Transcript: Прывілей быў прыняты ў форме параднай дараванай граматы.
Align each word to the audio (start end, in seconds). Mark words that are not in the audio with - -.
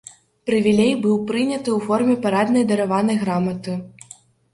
Прывілей 0.49 0.93
быў 1.03 1.19
прыняты 1.31 1.69
ў 1.73 1.79
форме 1.89 2.15
параднай 2.23 2.65
дараванай 2.73 3.21
граматы. 3.25 3.77